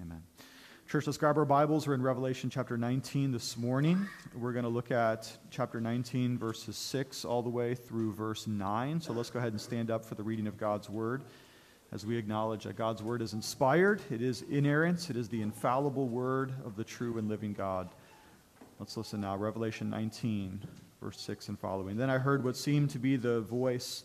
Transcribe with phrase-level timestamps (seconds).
[0.00, 0.22] Amen.
[0.88, 1.88] Church, let's grab our Bibles.
[1.88, 4.06] We're in Revelation chapter 19 this morning.
[4.32, 9.00] We're going to look at chapter 19, verses 6 all the way through verse 9.
[9.00, 11.22] So let's go ahead and stand up for the reading of God's Word
[11.90, 16.06] as we acknowledge that God's Word is inspired, it is inerrant, it is the infallible
[16.06, 17.88] Word of the true and living God.
[18.78, 19.36] Let's listen now.
[19.36, 20.60] Revelation 19,
[21.02, 21.96] verse 6 and following.
[21.96, 24.04] Then I heard what seemed to be the voice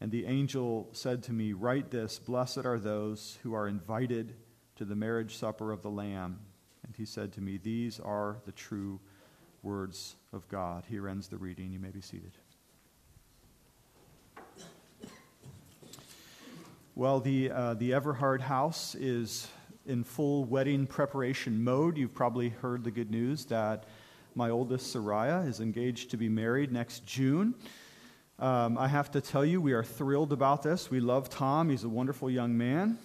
[0.00, 4.34] And the angel said to me, Write this Blessed are those who are invited
[4.76, 6.38] to the marriage supper of the Lamb.
[6.86, 9.00] And he said to me, These are the true
[9.62, 10.84] words of God.
[10.88, 11.72] Here ends the reading.
[11.72, 12.32] You may be seated.
[16.94, 19.48] Well, the, uh, the Everhard house is
[19.86, 21.96] in full wedding preparation mode.
[21.96, 23.84] You've probably heard the good news that
[24.34, 27.54] my oldest, Soraya, is engaged to be married next June.
[28.40, 30.92] Um, I have to tell you, we are thrilled about this.
[30.92, 32.96] We love Tom, he's a wonderful young man.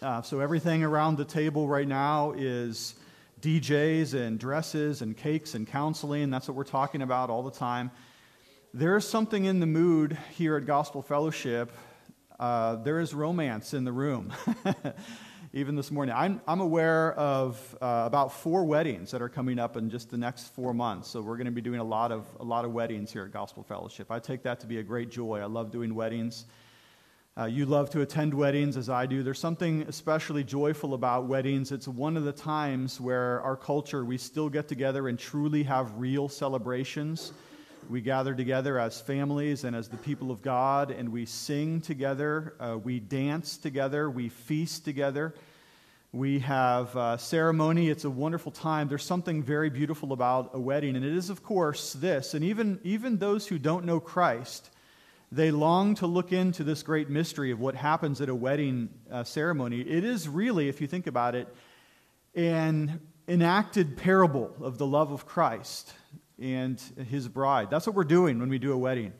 [0.00, 2.94] Uh, so everything around the table right now is
[3.42, 6.30] DJs and dresses and cakes and counseling.
[6.30, 7.90] That's what we're talking about all the time.
[8.72, 11.70] There is something in the mood here at Gospel Fellowship.
[12.38, 14.32] Uh, there is romance in the room.
[15.52, 19.76] Even this morning, I'm, I'm aware of uh, about four weddings that are coming up
[19.76, 21.08] in just the next four months.
[21.08, 23.32] So we're going to be doing a lot of a lot of weddings here at
[23.32, 24.12] Gospel Fellowship.
[24.12, 25.40] I take that to be a great joy.
[25.40, 26.44] I love doing weddings.
[27.36, 29.24] Uh, you love to attend weddings as I do.
[29.24, 31.72] There's something especially joyful about weddings.
[31.72, 35.98] It's one of the times where our culture, we still get together and truly have
[35.98, 37.32] real celebrations.
[37.90, 42.54] We gather together as families and as the people of God, and we sing together,
[42.60, 45.34] uh, we dance together, we feast together.
[46.12, 47.90] We have uh, ceremony.
[47.90, 48.86] It's a wonderful time.
[48.86, 52.34] There's something very beautiful about a wedding, and it is, of course, this.
[52.34, 54.70] And even, even those who don't know Christ,
[55.32, 59.24] they long to look into this great mystery of what happens at a wedding uh,
[59.24, 59.80] ceremony.
[59.80, 61.48] It is really, if you think about it,
[62.36, 65.92] an enacted parable of the love of Christ
[66.40, 66.80] and
[67.10, 67.70] his bride.
[67.70, 69.12] That's what we're doing when we do a wedding.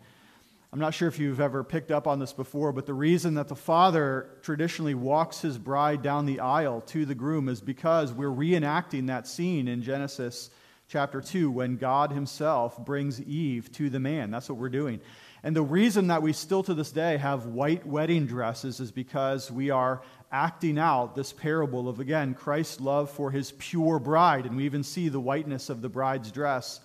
[0.72, 3.48] I'm not sure if you've ever picked up on this before, but the reason that
[3.48, 8.28] the father traditionally walks his bride down the aisle to the groom is because we're
[8.28, 10.50] reenacting that scene in Genesis
[10.86, 14.31] chapter 2 when God himself brings Eve to the man.
[14.31, 15.00] That's what we're doing.
[15.42, 19.50] And the reason that we still to this day have white wedding dresses is because
[19.50, 24.47] we are acting out this parable of, again, Christ's love for his pure bride.
[24.47, 26.81] And we even see the whiteness of the bride's dress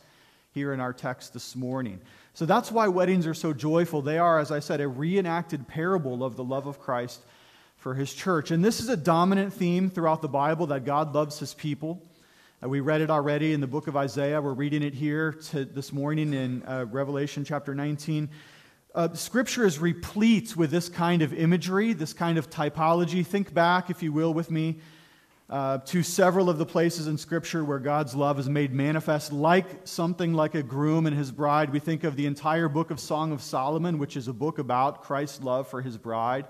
[0.56, 2.00] here in our text this morning.
[2.34, 4.02] So that's why weddings are so joyful.
[4.02, 7.20] They are, as I said, a reenacted parable of the love of Christ
[7.76, 8.52] for his church.
[8.52, 12.02] And this is a dominant theme throughout the Bible that God loves his people.
[12.64, 14.42] Uh, we read it already in the book of Isaiah.
[14.42, 18.30] We're reading it here to, this morning in uh, Revelation chapter 19.
[18.96, 23.26] Uh, scripture is replete with this kind of imagery, this kind of typology.
[23.26, 24.80] Think back, if you will, with me
[25.50, 29.66] uh, to several of the places in Scripture where God's love is made manifest, like
[29.88, 31.72] something like a groom and his bride.
[31.72, 35.04] We think of the entire book of Song of Solomon, which is a book about
[35.04, 36.46] Christ's love for his bride.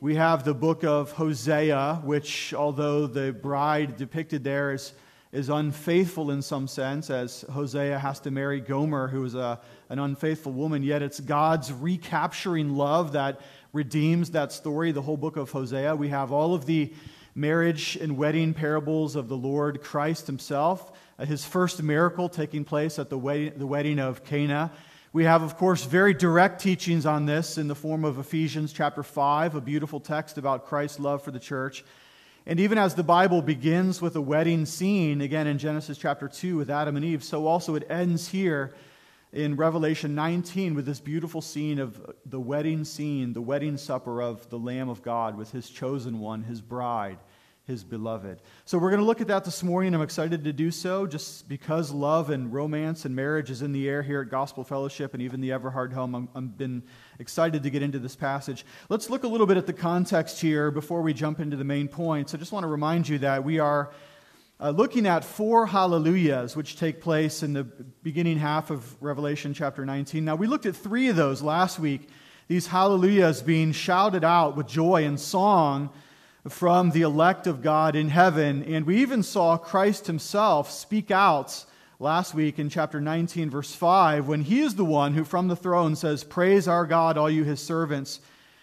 [0.00, 4.92] We have the book of Hosea, which, although the bride depicted there is
[5.34, 9.98] is unfaithful in some sense, as Hosea has to marry Gomer, who is a, an
[9.98, 13.40] unfaithful woman, yet it's God's recapturing love that
[13.72, 15.96] redeems that story, the whole book of Hosea.
[15.96, 16.92] We have all of the
[17.34, 22.98] marriage and wedding parables of the Lord Christ himself, uh, his first miracle taking place
[22.98, 24.70] at the wedding, the wedding of Cana.
[25.12, 29.02] We have, of course, very direct teachings on this in the form of Ephesians chapter
[29.02, 31.84] 5, a beautiful text about Christ's love for the church.
[32.46, 36.56] And even as the Bible begins with a wedding scene, again in Genesis chapter 2
[36.56, 38.74] with Adam and Eve, so also it ends here
[39.34, 44.48] in Revelation 19 with this beautiful scene of the wedding scene, the wedding supper of
[44.48, 47.18] the Lamb of God with his chosen one, his bride
[47.66, 48.42] his beloved.
[48.66, 49.94] So we're going to look at that this morning.
[49.94, 53.88] I'm excited to do so just because love and romance and marriage is in the
[53.88, 56.28] air here at Gospel Fellowship and even the Everhard home.
[56.34, 56.82] I've been
[57.18, 58.66] excited to get into this passage.
[58.90, 61.88] Let's look a little bit at the context here before we jump into the main
[61.88, 62.34] points.
[62.34, 63.92] I just want to remind you that we are
[64.60, 69.84] uh, looking at four hallelujahs which take place in the beginning half of Revelation chapter
[69.84, 70.24] 19.
[70.24, 72.08] Now, we looked at three of those last week.
[72.46, 75.90] These hallelujahs being shouted out with joy and song
[76.48, 78.62] from the elect of God in heaven.
[78.64, 81.64] And we even saw Christ himself speak out
[81.98, 85.56] last week in chapter 19, verse 5, when he is the one who from the
[85.56, 88.20] throne says, Praise our God, all you his servants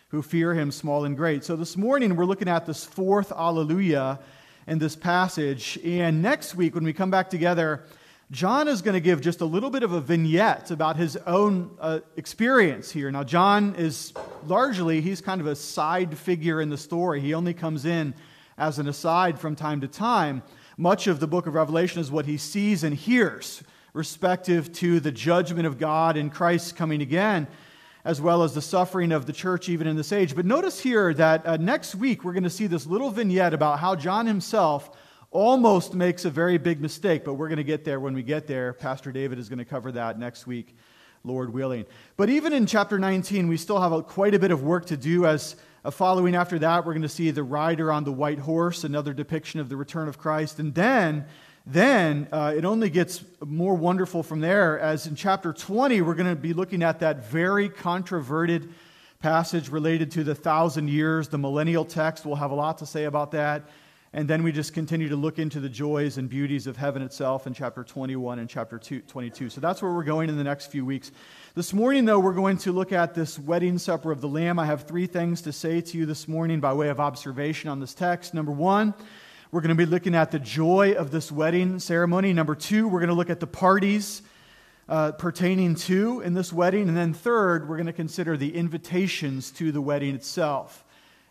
[0.09, 1.43] who fear him, small and great.
[1.43, 4.19] So this morning we're looking at this fourth Alleluia
[4.67, 5.79] in this passage.
[5.83, 7.83] And next week, when we come back together,
[8.31, 11.71] John is going to give just a little bit of a vignette about his own
[11.81, 13.11] uh, experience here.
[13.11, 14.13] Now, John is
[14.47, 17.19] largely, he's kind of a side figure in the story.
[17.19, 18.13] He only comes in
[18.57, 20.43] as an aside from time to time.
[20.77, 25.11] Much of the book of Revelation is what he sees and hears, respective to the
[25.11, 27.47] judgment of God and Christ coming again,
[28.03, 30.35] as well as the suffering of the church even in this age.
[30.35, 33.79] But notice here that uh, next week we're going to see this little vignette about
[33.79, 34.97] how John himself
[35.29, 38.47] almost makes a very big mistake, but we're going to get there when we get
[38.47, 38.73] there.
[38.73, 40.75] Pastor David is going to cover that next week,
[41.23, 41.85] Lord willing.
[42.17, 44.97] But even in chapter 19, we still have a, quite a bit of work to
[44.97, 48.37] do as uh, following after that, we're going to see the rider on the white
[48.37, 50.59] horse, another depiction of the return of Christ.
[50.59, 51.25] And then,
[51.65, 56.29] then uh, it only gets more wonderful from there, as in chapter 20, we're going
[56.29, 58.73] to be looking at that very controverted
[59.19, 62.25] passage related to the thousand years, the millennial text.
[62.25, 63.63] We'll have a lot to say about that.
[64.13, 67.47] And then we just continue to look into the joys and beauties of heaven itself
[67.47, 69.49] in chapter 21 and chapter 22.
[69.49, 71.13] So that's where we're going in the next few weeks.
[71.55, 74.59] This morning, though, we're going to look at this wedding supper of the Lamb.
[74.59, 77.79] I have three things to say to you this morning by way of observation on
[77.79, 78.33] this text.
[78.33, 78.93] Number one,
[79.51, 82.31] we're going to be looking at the joy of this wedding ceremony.
[82.31, 84.21] Number two, we're going to look at the parties
[84.87, 86.87] uh, pertaining to in this wedding.
[86.87, 90.85] And then third, we're going to consider the invitations to the wedding itself.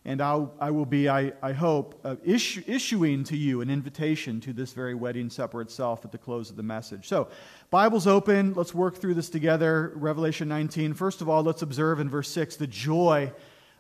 [0.05, 4.39] And I'll, I will be, I, I hope, uh, issue, issuing to you an invitation
[4.43, 7.09] to this very wedding supper itself at the close of the message.
[7.09, 7.29] So,
[7.71, 8.53] Bible's open.
[8.53, 9.93] Let's work through this together.
[9.95, 10.93] Revelation 19.
[10.93, 13.33] First of all, let's observe in verse 6 the joy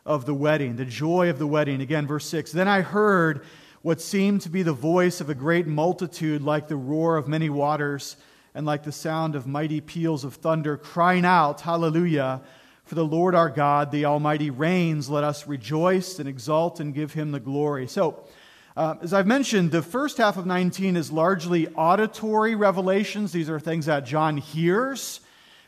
[0.06, 0.76] of the wedding.
[0.76, 1.82] The joy of the wedding.
[1.82, 2.52] Again, verse 6.
[2.52, 3.44] Then I heard
[3.82, 7.48] what seemed to be the voice of a great multitude, like the roar of many
[7.48, 8.16] waters
[8.54, 12.42] and like the sound of mighty peals of thunder, crying out, Hallelujah!
[12.84, 15.08] For the Lord our God, the Almighty, reigns.
[15.08, 17.86] Let us rejoice and exult and give him the glory.
[17.86, 18.24] So,
[18.76, 23.30] uh, as I've mentioned, the first half of 19 is largely auditory revelations.
[23.30, 25.20] These are things that John hears,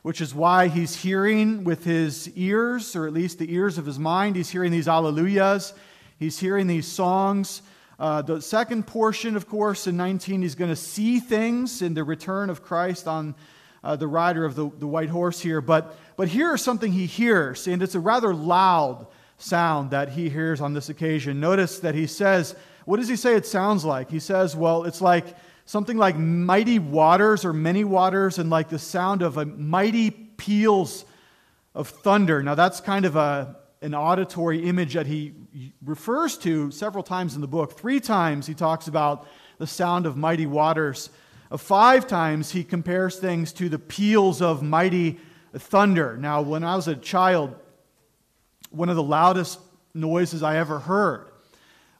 [0.02, 4.00] which is why he's hearing with his ears, or at least the ears of his
[4.00, 4.34] mind.
[4.34, 5.74] He's hearing these alleluias,
[6.18, 7.62] he's hearing these songs.
[8.02, 12.02] Uh, the second portion, of course, in 19, he's going to see things in the
[12.02, 13.36] return of Christ on
[13.84, 15.60] uh, the rider of the, the white horse here.
[15.60, 19.06] But, but here is something he hears, and it's a rather loud
[19.38, 21.38] sound that he hears on this occasion.
[21.38, 22.56] Notice that he says,
[22.86, 24.10] What does he say it sounds like?
[24.10, 28.80] He says, Well, it's like something like mighty waters or many waters, and like the
[28.80, 31.04] sound of a mighty peals
[31.72, 32.42] of thunder.
[32.42, 35.32] Now, that's kind of a, an auditory image that he
[35.84, 37.78] refers to several times in the book.
[37.78, 39.26] Three times he talks about
[39.58, 41.10] the sound of mighty waters.
[41.50, 45.18] Uh, five times he compares things to the peals of mighty
[45.52, 46.16] thunder.
[46.16, 47.54] Now, when I was a child,
[48.70, 49.58] one of the loudest
[49.94, 51.28] noises I ever heard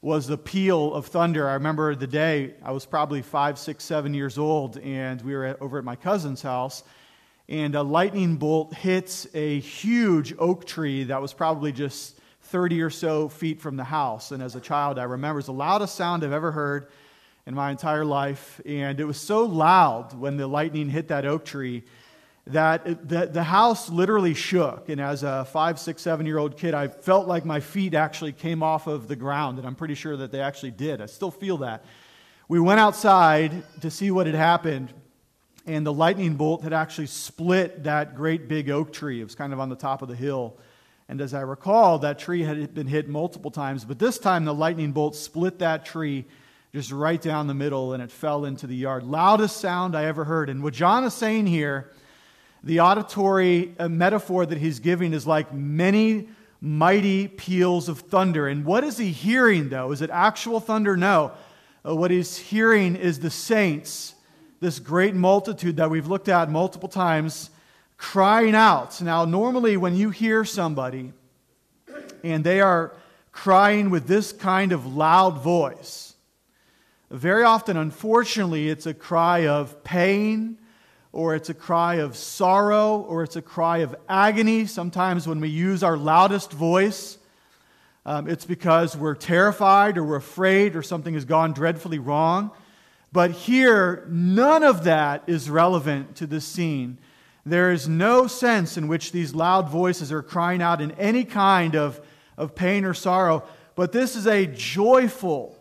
[0.00, 1.49] was the peal of thunder.
[1.49, 5.56] I remember the day I was probably five, six, seven years old, and we were
[5.61, 6.82] over at my cousin's house,
[7.49, 12.91] and a lightning bolt hits a huge oak tree that was probably just 30 or
[12.91, 14.31] so feet from the house.
[14.31, 16.89] And as a child, I remember it was the loudest sound I've ever heard
[17.47, 18.61] in my entire life.
[18.67, 21.85] And it was so loud when the lightning hit that oak tree
[22.49, 24.88] that it, the, the house literally shook.
[24.88, 28.33] And as a five, six, seven year old kid, I felt like my feet actually
[28.33, 29.59] came off of the ground.
[29.59, 31.00] And I'm pretty sure that they actually did.
[31.00, 31.85] I still feel that.
[32.49, 34.93] We went outside to see what had happened.
[35.66, 39.21] And the lightning bolt had actually split that great big oak tree.
[39.21, 40.57] It was kind of on the top of the hill.
[41.09, 44.54] And as I recall, that tree had been hit multiple times, but this time the
[44.54, 46.25] lightning bolt split that tree
[46.73, 49.02] just right down the middle, and it fell into the yard.
[49.02, 50.49] Loudest sound I ever heard.
[50.49, 51.92] And what John is saying here,
[52.64, 56.28] the auditory uh, metaphor that he's giving is like many
[56.62, 58.49] mighty peals of thunder.
[58.49, 59.92] And what is he hearing, though?
[59.92, 60.97] Is it actual thunder?
[60.97, 61.33] No.
[61.87, 64.14] Uh, what he's hearing is the saints,
[64.62, 67.50] this great multitude that we've looked at multiple times,
[67.97, 69.02] crying out.
[69.02, 71.12] Now, normally when you hear somebody
[72.23, 72.95] and they are
[73.33, 76.14] crying with this kind of loud voice,
[77.11, 80.59] very often, unfortunately, it's a cry of pain,
[81.11, 84.66] or it's a cry of sorrow, or it's a cry of agony.
[84.66, 87.19] Sometimes, when we use our loudest voice,
[88.07, 92.52] um, it's because we're terrified or we're afraid or something has gone dreadfully wrong.
[93.12, 96.99] But here, none of that is relevant to this scene.
[97.45, 101.76] There is no sense in which these loud voices are crying out in any kind
[101.76, 102.00] of,
[102.38, 103.45] of pain or sorrow.
[103.75, 105.59] but this is a joyful,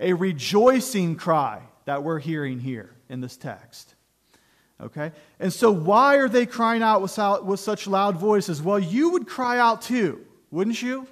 [0.00, 3.94] a rejoicing cry that we're hearing here in this text.
[4.80, 5.12] Okay?
[5.38, 8.62] And so, why are they crying out with, with such loud voices?
[8.62, 11.06] Well, you would cry out too, wouldn't you?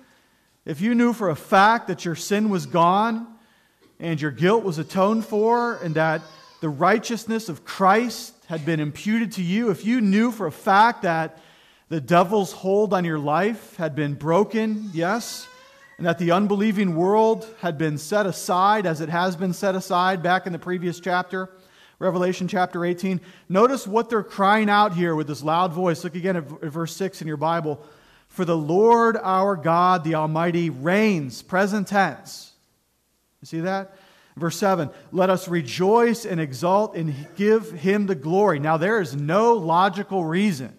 [0.64, 3.29] If you knew for a fact that your sin was gone
[4.00, 6.22] and your guilt was atoned for and that
[6.60, 11.02] the righteousness of Christ had been imputed to you, if you knew for a fact
[11.02, 11.38] that
[11.88, 15.46] the devil's hold on your life had been broken, yes,
[15.98, 20.22] and that the unbelieving world had been set aside as it has been set aside
[20.22, 21.50] back in the previous chapter,
[21.98, 23.20] Revelation chapter 18.
[23.48, 26.02] Notice what they're crying out here with this loud voice.
[26.02, 27.84] Look again at verse 6 in your Bible.
[28.28, 32.49] For the Lord our God, the Almighty, reigns, present tense.
[33.40, 33.96] You see that?
[34.36, 38.58] Verse 7 Let us rejoice and exult and give him the glory.
[38.58, 40.76] Now, there is no logical reason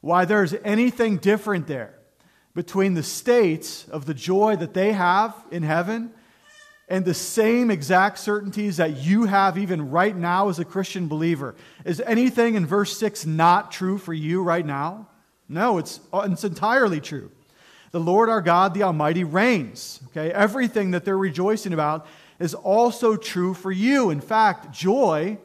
[0.00, 1.94] why there's anything different there
[2.54, 6.12] between the states of the joy that they have in heaven
[6.88, 11.54] and the same exact certainties that you have even right now as a Christian believer.
[11.86, 15.08] Is anything in verse 6 not true for you right now?
[15.48, 17.30] No, it's, uh, it's entirely true.
[17.92, 20.00] The Lord our God, the Almighty, reigns.
[20.08, 20.32] Okay?
[20.32, 22.06] Everything that they're rejoicing about
[22.38, 24.10] is also true for you.
[24.10, 25.38] In fact, joy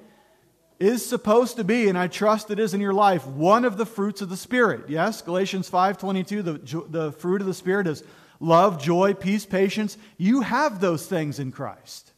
[0.79, 3.85] is supposed to be, and I trust it is in your life, one of the
[3.85, 4.89] fruits of the Spirit.
[4.89, 8.03] Yes, Galatians 5.22, the, the fruit of the Spirit is
[8.39, 9.97] love, joy, peace, patience.
[10.17, 12.13] You have those things in Christ.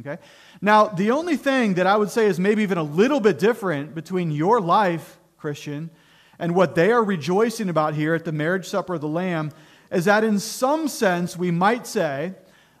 [0.00, 0.18] Okay?
[0.60, 3.94] Now, the only thing that I would say is maybe even a little bit different
[3.94, 5.90] between your life, Christian,
[6.40, 9.52] and what they are rejoicing about here at the marriage supper of the Lamb
[9.92, 12.32] is that in some sense we might say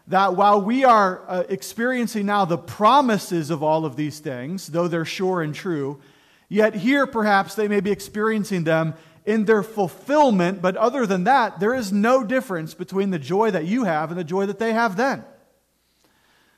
[0.06, 4.88] that while we are uh, experiencing now the promises of all of these things, though
[4.88, 6.00] they're sure and true,
[6.48, 8.94] yet here perhaps they may be experiencing them
[9.26, 13.66] in their fulfillment, but other than that, there is no difference between the joy that
[13.66, 15.22] you have and the joy that they have then.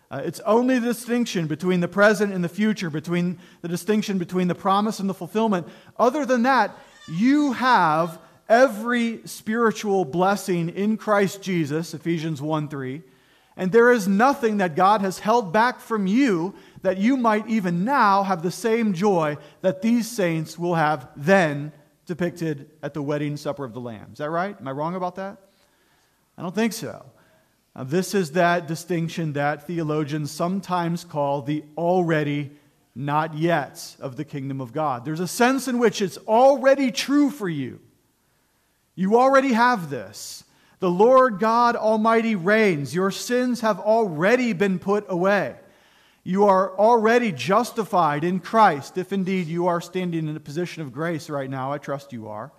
[0.09, 4.47] Uh, it's only the distinction between the present and the future, between the distinction between
[4.47, 5.67] the promise and the fulfillment.
[5.99, 6.77] Other than that,
[7.09, 8.19] you have
[8.49, 13.03] every spiritual blessing in Christ Jesus, Ephesians 1 3.
[13.57, 17.85] And there is nothing that God has held back from you that you might even
[17.85, 21.73] now have the same joy that these saints will have then
[22.07, 24.11] depicted at the wedding supper of the Lamb.
[24.13, 24.57] Is that right?
[24.59, 25.39] Am I wrong about that?
[26.37, 27.05] I don't think so.
[27.77, 32.53] Now, this is that distinction that theologians sometimes call the already
[32.95, 35.05] not yet of the kingdom of God.
[35.05, 37.81] There's a sense in which it's already true for you.
[38.95, 40.45] You already have this.
[40.81, 42.95] The Lord God Almighty reigns.
[42.95, 45.57] Your sins have already been put away.
[46.25, 50.93] You are already justified in Christ, if indeed you are standing in a position of
[50.93, 51.73] grace right now.
[51.73, 52.53] I trust you are.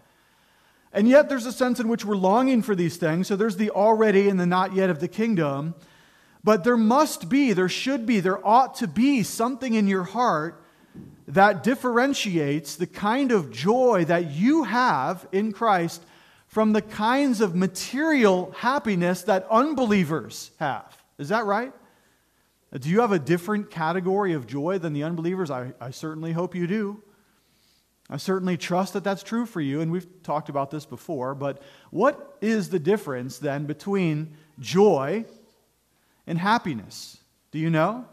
[0.91, 3.27] And yet, there's a sense in which we're longing for these things.
[3.27, 5.75] So there's the already and the not yet of the kingdom.
[6.43, 10.61] But there must be, there should be, there ought to be something in your heart
[11.27, 16.03] that differentiates the kind of joy that you have in Christ
[16.47, 20.95] from the kinds of material happiness that unbelievers have.
[21.17, 21.73] Is that right?
[22.77, 25.49] Do you have a different category of joy than the unbelievers?
[25.49, 27.01] I, I certainly hope you do.
[28.09, 31.35] I certainly trust that that's true for you, and we've talked about this before.
[31.35, 35.25] But what is the difference then between joy
[36.27, 37.17] and happiness.
[37.51, 38.05] Do you know?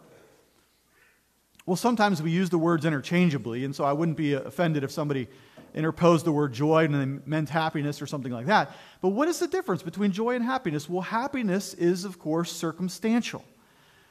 [1.66, 5.28] Well, sometimes we use the words interchangeably, and so I wouldn't be offended if somebody
[5.74, 8.76] interposed the word joy and they meant happiness or something like that.
[9.00, 10.88] But what is the difference between joy and happiness?
[10.88, 13.44] Well, happiness is, of course, circumstantial.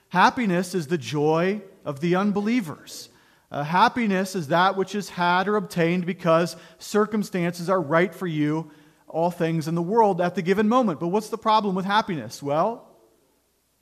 [0.09, 3.09] Happiness is the joy of the unbelievers.
[3.51, 8.71] Uh, happiness is that which is had or obtained because circumstances are right for you,
[9.07, 10.99] all things in the world at the given moment.
[10.99, 12.43] But what's the problem with happiness?
[12.43, 12.88] Well,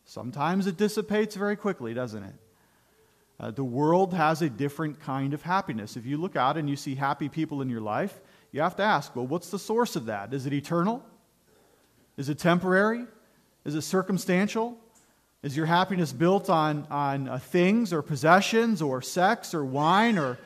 [0.08, 2.34] Sometimes it dissipates very quickly, doesn't it?
[3.42, 5.98] Uh, the world has a different kind of happiness.
[5.98, 8.22] If you look out and you see happy people in your life,
[8.54, 10.34] you have to ask, well, what's the source of that?
[10.34, 11.04] Is it eternal?
[12.16, 13.04] Is it temporary?
[13.66, 14.78] Is it circumstantial?
[15.44, 20.40] Is your happiness built on, on uh, things or possessions or sex or wine or,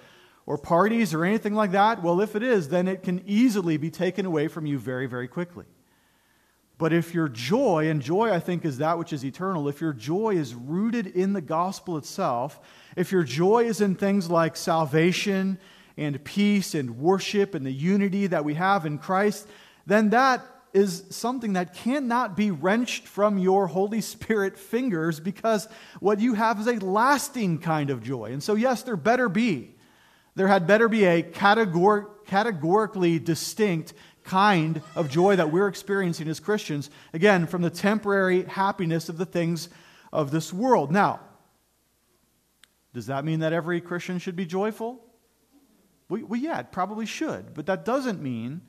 [0.47, 2.01] or parties or anything like that?
[2.01, 5.27] Well, if it is, then it can easily be taken away from you very, very
[5.27, 5.65] quickly.
[6.81, 9.93] But if your joy, and joy I think is that which is eternal, if your
[9.93, 12.59] joy is rooted in the gospel itself,
[12.95, 15.59] if your joy is in things like salvation
[15.95, 19.47] and peace and worship and the unity that we have in Christ,
[19.85, 25.67] then that is something that cannot be wrenched from your Holy Spirit fingers because
[25.99, 28.31] what you have is a lasting kind of joy.
[28.31, 29.75] And so, yes, there better be.
[30.33, 36.39] There had better be a categor- categorically distinct kind of joy that we're experiencing as
[36.39, 39.69] Christians, again, from the temporary happiness of the things
[40.13, 40.91] of this world.
[40.91, 41.21] Now,
[42.93, 45.03] does that mean that every Christian should be joyful?
[46.09, 47.53] Well, well, yeah, it probably should.
[47.53, 48.61] But that doesn't mean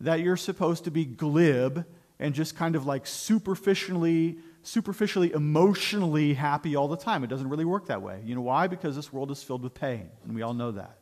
[0.00, 1.84] that you're supposed to be glib
[2.18, 7.24] and just kind of like superficially superficially emotionally happy all the time.
[7.24, 8.20] It doesn't really work that way.
[8.24, 8.66] You know why?
[8.66, 10.97] Because this world is filled with pain, and we all know that.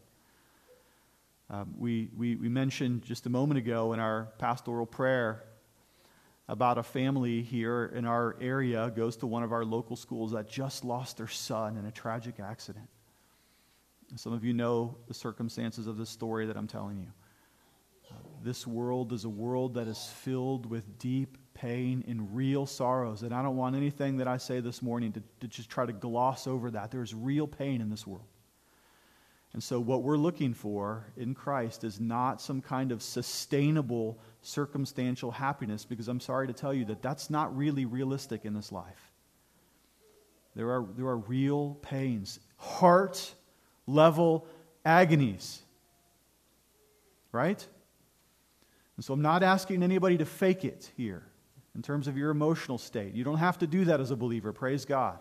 [1.48, 5.44] Um, we, we, we mentioned just a moment ago in our pastoral prayer
[6.48, 10.48] about a family here in our area goes to one of our local schools that
[10.48, 12.88] just lost their son in a tragic accident.
[14.14, 17.08] Some of you know the circumstances of this story that I'm telling you.
[18.10, 23.22] Uh, this world is a world that is filled with deep pain and real sorrows.
[23.22, 25.92] And I don't want anything that I say this morning to, to just try to
[25.92, 26.92] gloss over that.
[26.92, 28.26] There's real pain in this world.
[29.52, 35.30] And so, what we're looking for in Christ is not some kind of sustainable circumstantial
[35.30, 39.12] happiness, because I'm sorry to tell you that that's not really realistic in this life.
[40.54, 43.34] There are, there are real pains, heart
[43.86, 44.46] level
[44.84, 45.62] agonies.
[47.32, 47.66] Right?
[48.96, 51.22] And so, I'm not asking anybody to fake it here
[51.74, 53.14] in terms of your emotional state.
[53.14, 55.18] You don't have to do that as a believer, praise God.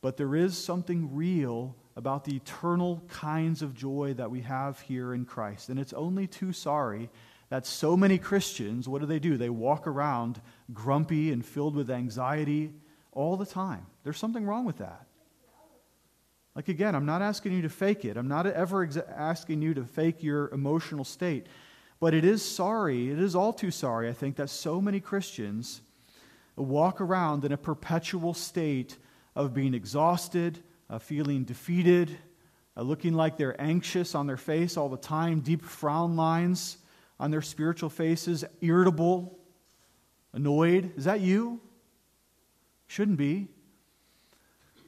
[0.00, 5.14] But there is something real about the eternal kinds of joy that we have here
[5.14, 5.68] in Christ.
[5.68, 7.08] And it's only too sorry
[7.50, 9.36] that so many Christians, what do they do?
[9.36, 10.40] They walk around
[10.72, 12.72] grumpy and filled with anxiety
[13.12, 13.86] all the time.
[14.02, 15.06] There's something wrong with that.
[16.56, 18.16] Like, again, I'm not asking you to fake it.
[18.16, 21.46] I'm not ever asking you to fake your emotional state.
[22.00, 25.80] But it is sorry, it is all too sorry, I think, that so many Christians
[26.56, 28.98] walk around in a perpetual state
[29.34, 32.16] of being exhausted, uh, feeling defeated,
[32.76, 36.78] uh, looking like they're anxious on their face all the time, deep frown lines
[37.18, 39.38] on their spiritual faces, irritable,
[40.32, 40.92] annoyed.
[40.96, 41.60] Is that you?
[42.86, 43.48] Shouldn't be.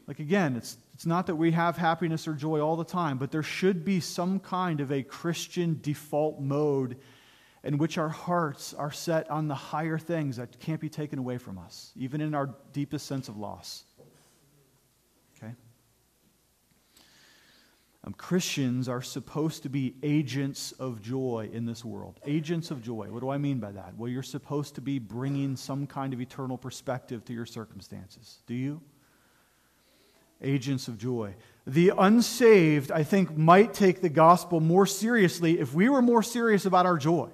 [0.06, 3.30] Like, again, it's it's not that we have happiness or joy all the time, but
[3.30, 6.96] there should be some kind of a Christian default mode
[7.62, 11.36] in which our hearts are set on the higher things that can't be taken away
[11.36, 13.84] from us, even in our deepest sense of loss.
[18.06, 22.20] Um, Christians are supposed to be agents of joy in this world.
[22.24, 23.08] Agents of joy.
[23.10, 23.96] What do I mean by that?
[23.96, 28.38] Well, you're supposed to be bringing some kind of eternal perspective to your circumstances.
[28.46, 28.80] Do you?
[30.42, 31.34] agents of joy.
[31.66, 36.66] The unsaved, I think, might take the gospel more seriously if we were more serious
[36.66, 37.28] about our joy.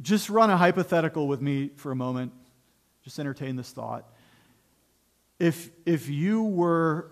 [0.00, 2.32] Just run a hypothetical with me for a moment.
[3.02, 4.08] Just entertain this thought.
[5.38, 7.10] If, if you were,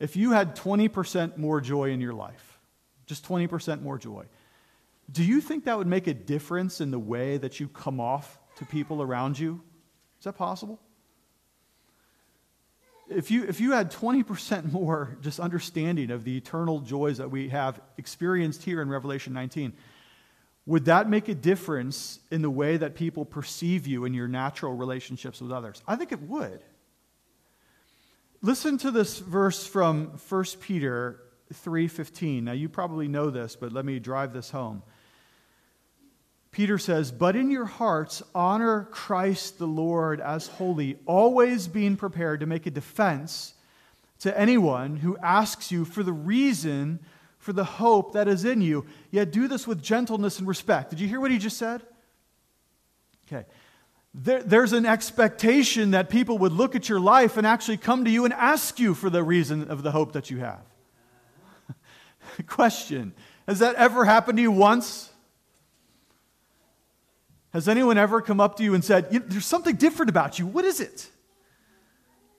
[0.00, 2.58] if you had 20% more joy in your life,
[3.06, 4.24] just 20% more joy,
[5.12, 8.38] do you think that would make a difference in the way that you come off
[8.56, 9.60] to people around you?
[10.18, 10.80] Is that possible?
[13.10, 17.48] if you, if you had 20% more just understanding of the eternal joys that we
[17.48, 19.72] have experienced here in Revelation 19,
[20.66, 24.74] would that make a difference in the way that people perceive you in your natural
[24.74, 25.82] relationships with others?
[25.88, 26.62] I think it would.
[28.42, 31.20] Listen to this verse from 1 Peter
[31.52, 32.44] 3:15.
[32.44, 34.82] Now you probably know this, but let me drive this home.
[36.50, 42.40] Peter says, But in your hearts, honor Christ the Lord as holy, always being prepared
[42.40, 43.54] to make a defense
[44.20, 47.00] to anyone who asks you for the reason
[47.38, 48.84] for the hope that is in you.
[49.10, 50.90] Yet do this with gentleness and respect.
[50.90, 51.82] Did you hear what he just said?
[53.26, 53.46] Okay.
[54.12, 58.10] There, there's an expectation that people would look at your life and actually come to
[58.10, 60.62] you and ask you for the reason of the hope that you have.
[62.46, 63.14] Question
[63.46, 65.10] Has that ever happened to you once?
[67.52, 70.46] Has anyone ever come up to you and said, There's something different about you?
[70.46, 71.08] What is it?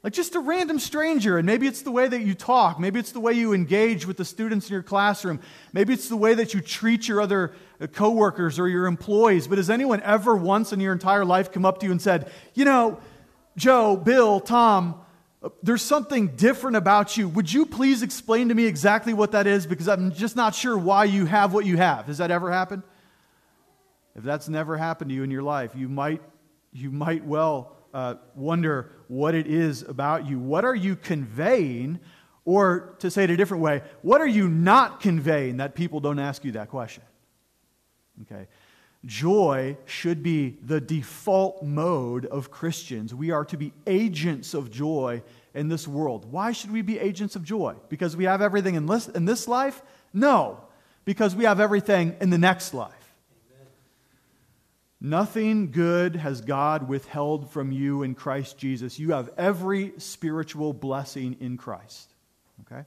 [0.04, 2.80] Like just a random stranger, and maybe it's the way that you talk.
[2.80, 5.40] Maybe it's the way you engage with the students in your classroom.
[5.74, 7.54] Maybe it's the way that you treat your other
[7.88, 9.48] coworkers or your employees.
[9.48, 12.32] But has anyone ever once in your entire life come up to you and said,
[12.54, 13.00] You know,
[13.58, 15.02] Joe, Bill, Tom,
[15.64, 17.28] there's something different about you.
[17.30, 19.66] Would you please explain to me exactly what that is?
[19.66, 22.06] Because I'm just not sure why you have what you have.
[22.06, 22.84] Has that ever happened?
[24.16, 26.22] If that's never happened to you in your life, you might,
[26.74, 30.38] you might well uh, wonder what it is about you.
[30.38, 32.00] What are you conveying?
[32.46, 36.20] Or to say it a different way, what are you not conveying that people don't
[36.20, 37.04] ask you that question?
[38.24, 38.48] Okay.
[39.06, 43.16] Joy should be the default mode of Christians.
[43.16, 45.24] We are to be agents of joy
[45.56, 46.32] in this world.
[46.32, 47.76] Why should we be agents of joy?
[47.90, 49.82] Because we have everything in this, in this life?
[50.14, 50.60] No
[51.06, 52.94] because we have everything in the next life.
[55.04, 59.00] Nothing good has God withheld from you in Christ Jesus.
[59.00, 62.14] You have every spiritual blessing in Christ.
[62.62, 62.84] Okay?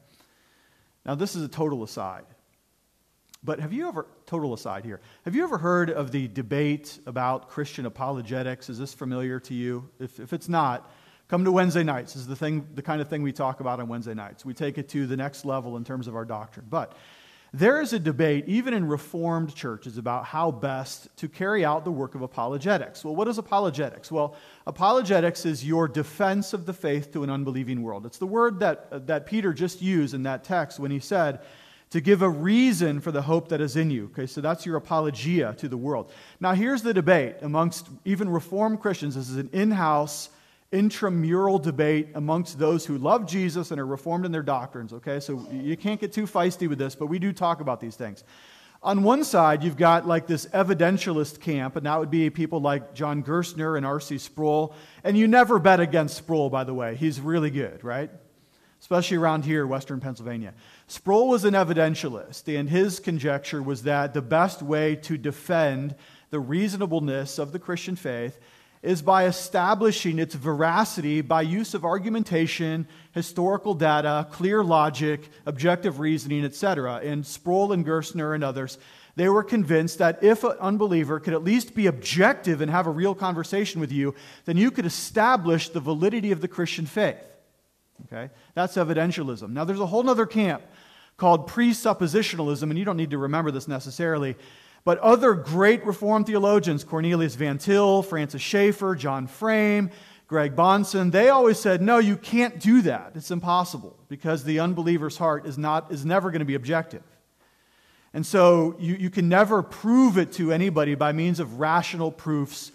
[1.04, 2.24] Now, this is a total aside.
[3.44, 7.50] But have you ever, total aside here, have you ever heard of the debate about
[7.50, 8.70] Christian apologetics?
[8.70, 9.88] Is this familiar to you?
[10.00, 10.90] If, if it's not,
[11.28, 12.14] come to Wednesday nights.
[12.14, 14.46] This is the, thing, the kind of thing we talk about on Wednesday nights.
[14.46, 16.66] We take it to the next level in terms of our doctrine.
[16.70, 16.96] But
[17.52, 21.92] there is a debate, even in Reformed churches, about how best to carry out the
[21.92, 23.04] work of apologetics.
[23.04, 24.10] Well, what is apologetics?
[24.10, 28.06] Well, apologetics is your defense of the faith to an unbelieving world.
[28.06, 31.40] It's the word that, that Peter just used in that text when he said,
[31.94, 34.06] to give a reason for the hope that is in you.
[34.06, 36.10] Okay, so that's your apologia to the world.
[36.40, 39.14] Now, here's the debate amongst even Reformed Christians.
[39.14, 40.30] This is an in house
[40.72, 45.20] intramural debate amongst those who love Jesus and are reformed in their doctrines, okay?
[45.20, 48.24] So you can't get too feisty with this, but we do talk about these things.
[48.82, 52.92] On one side, you've got like this evidentialist camp, and that would be people like
[52.94, 54.18] John Gerstner and R.C.
[54.18, 54.74] Sproul.
[55.04, 56.96] And you never bet against Sproul, by the way.
[56.96, 58.10] He's really good, right?
[58.80, 60.54] Especially around here, Western Pennsylvania.
[60.86, 65.94] Sproul was an evidentialist, and his conjecture was that the best way to defend
[66.30, 68.38] the reasonableness of the Christian faith
[68.82, 76.44] is by establishing its veracity by use of argumentation, historical data, clear logic, objective reasoning,
[76.44, 76.96] etc.
[77.02, 78.76] And Sproul and Gerstner and others,
[79.16, 82.90] they were convinced that if an unbeliever could at least be objective and have a
[82.90, 87.33] real conversation with you, then you could establish the validity of the Christian faith.
[88.06, 88.30] Okay?
[88.54, 89.50] That's evidentialism.
[89.50, 90.62] Now, there's a whole other camp
[91.16, 94.36] called presuppositionalism, and you don't need to remember this necessarily.
[94.84, 99.90] But other great Reformed theologians, Cornelius Van Til, Francis Schaeffer, John Frame,
[100.26, 103.12] Greg Bahnsen, they always said, no, you can't do that.
[103.14, 107.02] It's impossible because the unbeliever's heart is, not, is never going to be objective.
[108.12, 112.70] And so you, you can never prove it to anybody by means of rational proofs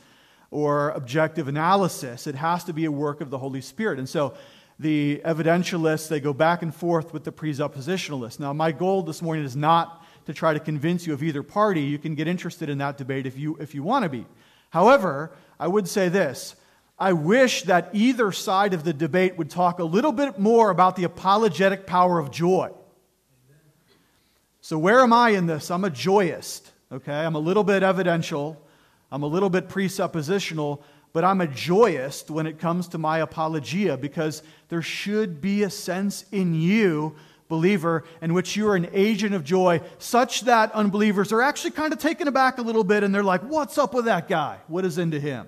[0.52, 2.28] or objective analysis.
[2.28, 4.00] It has to be a work of the Holy Spirit.
[4.00, 4.34] And so
[4.80, 8.40] the evidentialists, they go back and forth with the presuppositionalists.
[8.40, 11.82] Now, my goal this morning is not to try to convince you of either party.
[11.82, 14.26] You can get interested in that debate if you, if you want to be.
[14.70, 16.56] However, I would say this
[16.98, 20.96] I wish that either side of the debate would talk a little bit more about
[20.96, 22.72] the apologetic power of joy.
[24.62, 25.72] So, where am I in this?
[25.72, 27.26] I'm a joyist, okay?
[27.26, 28.62] I'm a little bit evidential,
[29.12, 33.98] I'm a little bit presuppositional, but I'm a joyist when it comes to my apologia
[33.98, 37.16] because there should be a sense in you
[37.48, 41.92] believer in which you are an agent of joy, such that unbelievers are actually kind
[41.92, 44.60] of taken aback a little bit and they're like, What's up with that guy?
[44.68, 45.48] What is into him?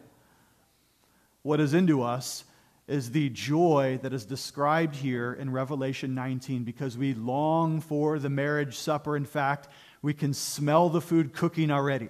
[1.44, 2.44] What is into us
[2.88, 8.30] is the joy that is described here in Revelation 19 because we long for the
[8.30, 9.16] marriage supper.
[9.16, 9.70] In fact,
[10.02, 12.10] we can smell the food cooking already.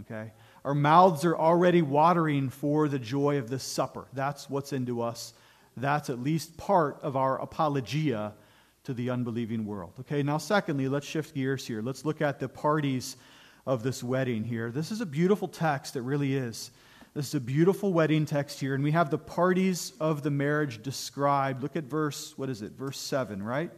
[0.00, 0.32] Okay?
[0.66, 4.08] Our mouths are already watering for the joy of this supper.
[4.12, 5.32] That's what's into us.
[5.76, 8.34] That's at least part of our apologia
[8.82, 9.92] to the unbelieving world.
[10.00, 11.82] Okay, now, secondly, let's shift gears here.
[11.82, 13.16] Let's look at the parties
[13.64, 14.72] of this wedding here.
[14.72, 16.72] This is a beautiful text, it really is.
[17.14, 20.82] This is a beautiful wedding text here, and we have the parties of the marriage
[20.82, 21.62] described.
[21.62, 22.72] Look at verse, what is it?
[22.72, 23.70] Verse 7, right?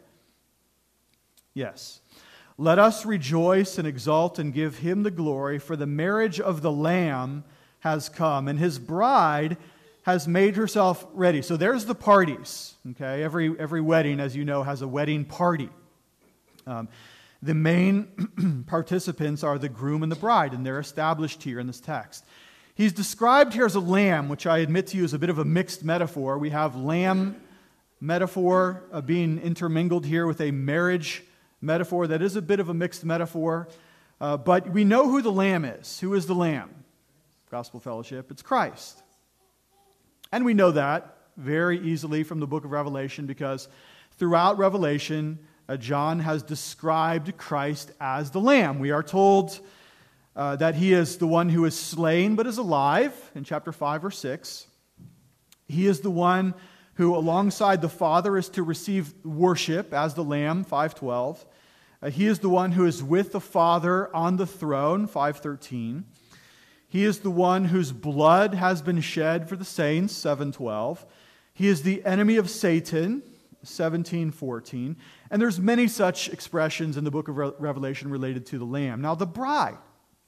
[1.53, 2.01] Yes.
[2.61, 6.73] Let us rejoice and exult and give him the glory, for the marriage of the
[6.73, 7.45] Lamb
[7.81, 9.57] has come, and his bride
[10.03, 11.41] has made herself ready.
[11.41, 12.75] So there's the parties.
[12.91, 15.69] Okay, every every wedding, as you know, has a wedding party.
[16.67, 16.89] Um,
[17.41, 21.79] the main participants are the groom and the bride, and they're established here in this
[21.79, 22.25] text.
[22.75, 25.39] He's described here as a lamb, which I admit to you is a bit of
[25.39, 26.39] a mixed metaphor.
[26.39, 27.41] We have lamb
[28.01, 31.23] metaphor uh, being intermingled here with a marriage
[31.61, 33.69] metaphor that is a bit of a mixed metaphor.
[34.21, 36.01] Uh, but we know who the lamb is.
[36.01, 36.85] Who is the lamb?
[37.51, 38.31] Gospel Fellowship.
[38.31, 39.03] It's Christ.
[40.33, 43.69] And we know that very easily from the book of Revelation because
[44.19, 48.79] throughout Revelation, uh, John has described Christ as the Lamb.
[48.79, 49.59] We are told
[50.35, 54.05] uh, that he is the one who is slain but is alive in chapter 5
[54.05, 54.67] or 6.
[55.69, 56.55] He is the one
[56.99, 61.47] who, alongside the Father, is to receive worship as the Lamb, 512.
[62.03, 66.05] Uh, he is the one who is with the Father on the throne, 513.
[66.89, 71.07] He is the one whose blood has been shed for the saints, 712.
[71.55, 73.23] He is the enemy of Satan,
[73.61, 74.97] 1714.
[75.31, 79.01] And there's many such expressions in the book of Revelation related to the Lamb.
[79.01, 79.79] Now, the bride,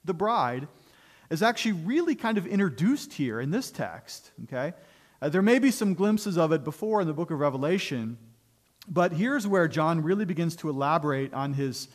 [0.04, 0.68] the bride,
[1.30, 4.72] is actually really kind of introduced here in this text, okay?
[5.22, 8.16] Uh, there may be some glimpses of it before in the book of Revelation,
[8.88, 11.88] but here's where John really begins to elaborate on his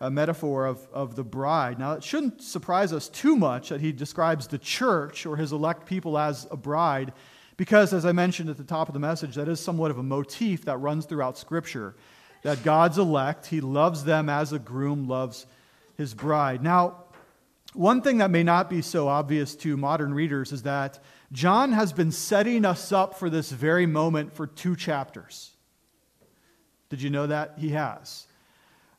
[0.00, 1.78] a metaphor of, of the bride.
[1.78, 5.86] Now, it shouldn't surprise us too much that he describes the church or his elect
[5.86, 7.12] people as a bride,
[7.56, 10.02] because, as I mentioned at the top of the message, that is somewhat of a
[10.02, 11.94] motif that runs throughout Scripture.
[12.42, 15.46] That God's elect, he loves them as a groom loves
[15.96, 16.62] his bride.
[16.62, 17.04] Now,
[17.72, 20.98] one thing that may not be so obvious to modern readers is that
[21.34, 25.50] John has been setting us up for this very moment for two chapters.
[26.90, 27.54] Did you know that?
[27.58, 28.28] He has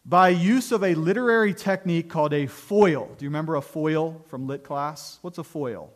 [0.06, 3.10] by use of a literary technique called a foil.
[3.18, 5.18] Do you remember a foil from lit class?
[5.22, 5.92] What's a foil?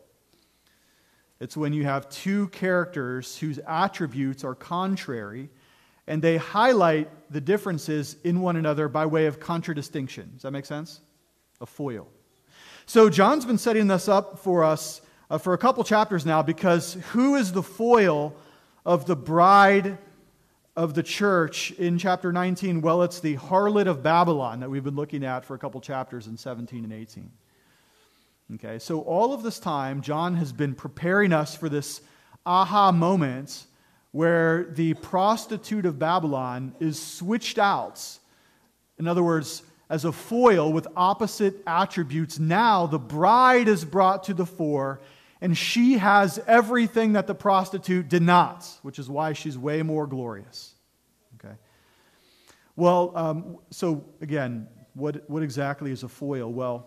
[1.40, 5.50] It's when you have two characters whose attributes are contrary
[6.06, 10.30] and they highlight the differences in one another by way of contradistinction.
[10.32, 11.02] Does that make sense?
[11.60, 12.08] A foil.
[12.86, 16.94] So, John's been setting this up for us uh, for a couple chapters now because
[17.12, 18.34] who is the foil
[18.84, 19.96] of the bride
[20.76, 22.80] of the church in chapter 19?
[22.80, 26.26] Well, it's the harlot of Babylon that we've been looking at for a couple chapters
[26.26, 27.30] in 17 and 18.
[28.54, 32.00] Okay, so all of this time, John has been preparing us for this
[32.44, 33.66] aha moment
[34.10, 38.04] where the prostitute of Babylon is switched out.
[38.98, 44.34] In other words, as a foil with opposite attributes, now the bride is brought to
[44.34, 45.00] the fore
[45.40, 50.06] and she has everything that the prostitute did not, which is why she's way more
[50.06, 50.74] glorious.
[51.36, 51.54] Okay?
[52.76, 56.52] Well, um, so again, what, what exactly is a foil?
[56.52, 56.86] Well,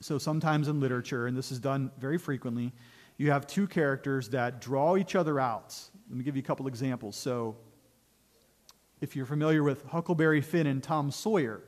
[0.00, 2.72] so sometimes in literature, and this is done very frequently,
[3.16, 5.76] you have two characters that draw each other out.
[6.08, 7.16] Let me give you a couple examples.
[7.16, 7.56] So,
[9.00, 11.62] if you're familiar with Huckleberry Finn and Tom Sawyer,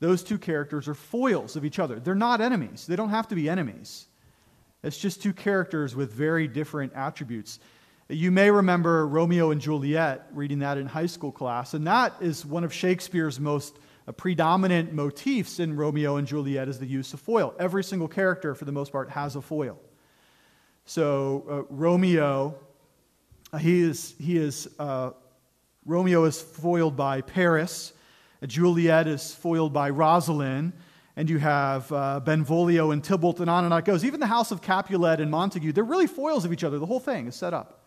[0.00, 2.00] those two characters are foils of each other.
[2.00, 4.07] They're not enemies, they don't have to be enemies.
[4.82, 7.58] It's just two characters with very different attributes.
[8.08, 12.46] You may remember Romeo and Juliet, reading that in high school class, and that is
[12.46, 17.20] one of Shakespeare's most uh, predominant motifs in Romeo and Juliet is the use of
[17.20, 17.54] foil.
[17.58, 19.78] Every single character, for the most part, has a foil.
[20.86, 22.54] So uh, Romeo,
[23.52, 25.10] uh, he is, he is uh,
[25.84, 27.92] Romeo is foiled by Paris.
[28.46, 30.72] Juliet is foiled by Rosalind
[31.18, 34.04] and you have uh, Benvolio and Tybalt, and on and on it goes.
[34.04, 36.78] Even the house of Capulet and Montague, they're really foils of each other.
[36.78, 37.84] The whole thing is set up.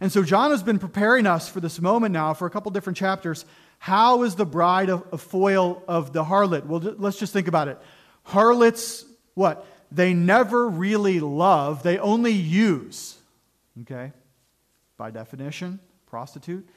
[0.00, 2.96] And so John has been preparing us for this moment now for a couple different
[2.96, 3.44] chapters.
[3.78, 6.66] How is the bride a, a foil of the harlot?
[6.66, 7.78] Well, let's just think about it.
[8.24, 9.64] Harlots, what?
[9.92, 13.18] They never really love, they only use.
[13.82, 14.10] Okay?
[14.96, 16.68] By definition, prostitute.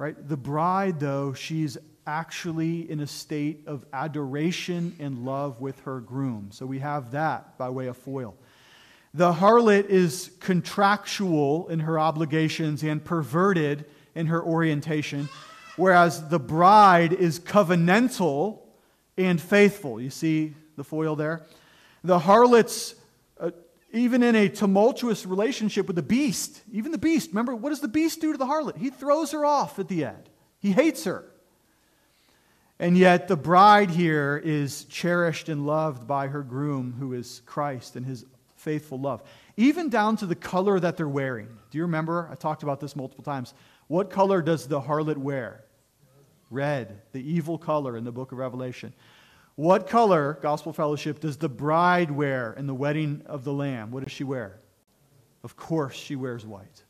[0.00, 0.16] Right?
[0.28, 6.48] The bride, though, she's actually in a state of adoration and love with her groom.
[6.52, 8.34] So we have that by way of foil.
[9.12, 13.84] The harlot is contractual in her obligations and perverted
[14.14, 15.28] in her orientation,
[15.76, 18.60] whereas the bride is covenantal
[19.18, 20.00] and faithful.
[20.00, 21.42] You see the foil there?
[22.04, 22.94] The harlot's
[23.92, 27.88] even in a tumultuous relationship with the beast, even the beast, remember, what does the
[27.88, 28.76] beast do to the harlot?
[28.76, 30.28] He throws her off at the end.
[30.60, 31.24] He hates her.
[32.78, 37.96] And yet, the bride here is cherished and loved by her groom, who is Christ
[37.96, 38.24] and his
[38.56, 39.22] faithful love.
[39.56, 41.48] Even down to the color that they're wearing.
[41.70, 42.28] Do you remember?
[42.30, 43.52] I talked about this multiple times.
[43.88, 45.64] What color does the harlot wear?
[46.48, 48.92] Red, the evil color in the book of Revelation.
[49.60, 53.90] What color, Gospel Fellowship, does the bride wear in the wedding of the Lamb?
[53.90, 54.58] What does she wear?
[55.44, 56.82] Of course, she wears white.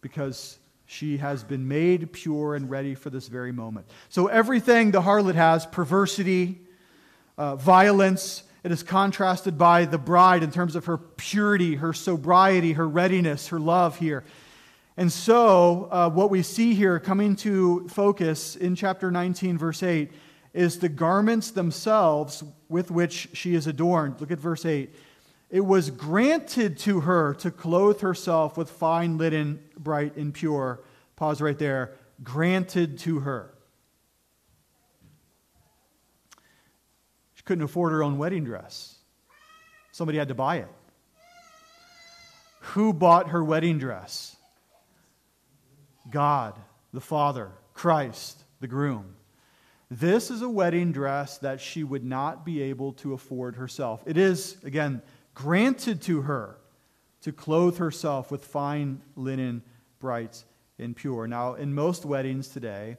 [0.00, 3.86] Because she has been made pure and ready for this very moment.
[4.08, 6.62] So, everything the harlot has perversity,
[7.36, 12.72] uh, violence it is contrasted by the bride in terms of her purity, her sobriety,
[12.72, 14.24] her readiness, her love here.
[14.96, 20.10] And so, uh, what we see here coming to focus in chapter 19, verse 8,
[20.58, 24.20] is the garments themselves with which she is adorned.
[24.20, 24.92] Look at verse 8.
[25.50, 30.80] It was granted to her to clothe herself with fine linen, bright and pure.
[31.14, 31.92] Pause right there.
[32.24, 33.54] Granted to her.
[37.34, 38.96] She couldn't afford her own wedding dress,
[39.92, 40.68] somebody had to buy it.
[42.72, 44.34] Who bought her wedding dress?
[46.10, 46.58] God,
[46.92, 49.14] the Father, Christ, the groom.
[49.90, 54.02] This is a wedding dress that she would not be able to afford herself.
[54.04, 55.00] It is, again,
[55.34, 56.58] granted to her
[57.22, 59.62] to clothe herself with fine linen,
[59.98, 60.44] bright
[60.78, 61.26] and pure.
[61.26, 62.98] Now, in most weddings today,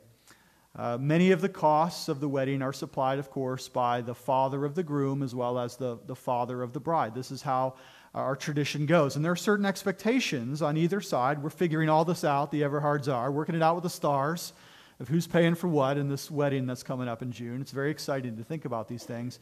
[0.75, 4.65] uh, many of the costs of the wedding are supplied, of course, by the father
[4.65, 7.13] of the groom as well as the, the father of the bride.
[7.13, 7.75] This is how
[8.15, 9.15] our tradition goes.
[9.15, 11.43] And there are certain expectations on either side.
[11.43, 14.54] We're figuring all this out, the Everhards are, working it out with the stars.
[15.00, 17.62] Of who's paying for what in this wedding that's coming up in June.
[17.62, 19.40] It's very exciting to think about these things.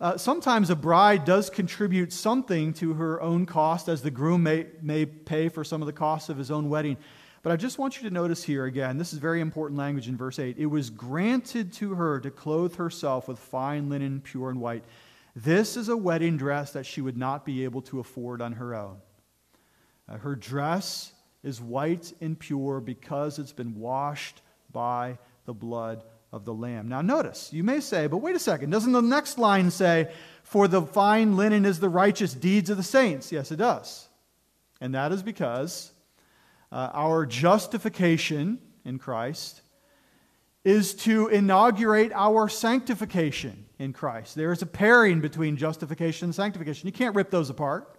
[0.00, 4.66] Uh, sometimes a bride does contribute something to her own cost, as the groom may,
[4.82, 6.96] may pay for some of the costs of his own wedding.
[7.42, 10.16] But I just want you to notice here again, this is very important language in
[10.16, 10.56] verse 8.
[10.58, 14.84] It was granted to her to clothe herself with fine linen, pure and white.
[15.36, 18.74] This is a wedding dress that she would not be able to afford on her
[18.74, 18.96] own.
[20.08, 24.40] Uh, her dress is white and pure because it's been washed
[24.74, 26.88] by the blood of the Lamb.
[26.88, 30.68] Now, notice, you may say, but wait a second, doesn't the next line say, For
[30.68, 33.32] the fine linen is the righteous deeds of the saints?
[33.32, 34.08] Yes, it does.
[34.82, 35.92] And that is because
[36.70, 39.62] uh, our justification in Christ
[40.64, 44.34] is to inaugurate our sanctification in Christ.
[44.34, 46.86] There is a pairing between justification and sanctification.
[46.86, 47.96] You can't rip those apart,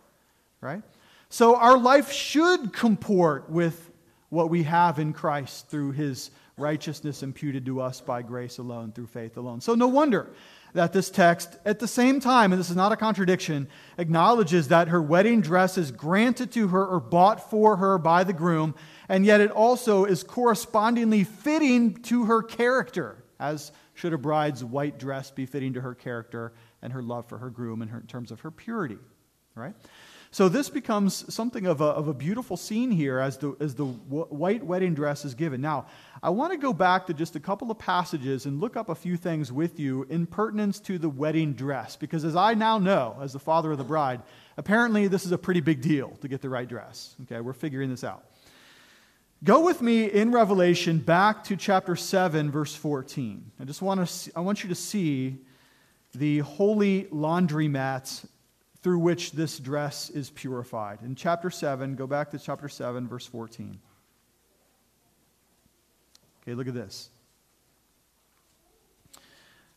[0.61, 0.81] right?
[1.29, 3.91] So our life should comport with
[4.29, 9.07] what we have in Christ through his righteousness imputed to us by grace alone, through
[9.07, 9.59] faith alone.
[9.61, 10.31] So, no wonder
[10.73, 14.89] that this text, at the same time, and this is not a contradiction, acknowledges that
[14.89, 18.75] her wedding dress is granted to her or bought for her by the groom,
[19.07, 24.99] and yet it also is correspondingly fitting to her character, as should a bride's white
[24.99, 28.07] dress be fitting to her character and her love for her groom in, her, in
[28.07, 28.97] terms of her purity,
[29.55, 29.75] right?
[30.35, 33.85] So this becomes something of a, of a beautiful scene here as the, as the
[33.85, 35.61] w- white wedding dress is given.
[35.61, 35.85] Now,
[36.21, 38.95] I want to go back to just a couple of passages and look up a
[38.95, 43.17] few things with you in pertinence to the wedding dress, because as I now know,
[43.21, 44.23] as the father of the bride,
[44.57, 47.15] apparently this is a pretty big deal to get the right dress.
[47.21, 48.25] Okay, we're figuring this out.
[49.45, 53.51] Go with me in Revelation back to chapter 7, verse 14.
[53.61, 55.37] I just want to see, I want you to see
[56.13, 58.25] the holy laundromats
[58.85, 60.99] through which this dress is purified.
[61.01, 63.79] In chapter 7, go back to chapter 7, verse 14.
[66.43, 67.09] Okay, look at this.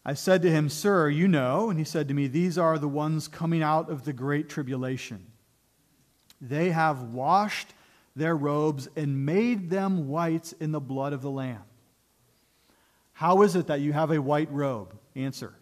[0.05, 1.71] I said to him, Sir, you know.
[1.71, 5.25] And he said to me, These are the ones coming out of the great tribulation.
[6.39, 7.73] They have washed
[8.15, 11.65] their robes and made them white in the blood of the Lamb.
[13.15, 14.95] How is it that you have a white robe?
[15.17, 15.55] Answer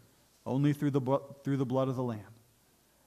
[0.45, 2.36] Only through the, through the blood of the Lamb.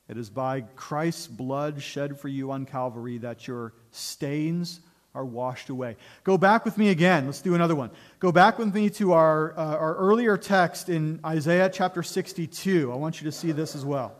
[0.09, 4.79] It is by Christ's blood shed for you on Calvary that your stains
[5.13, 5.97] are washed away.
[6.23, 7.27] Go back with me again.
[7.27, 7.91] Let's do another one.
[8.19, 12.91] Go back with me to our, uh, our earlier text in Isaiah chapter 62.
[12.91, 14.15] I want you to see this as well.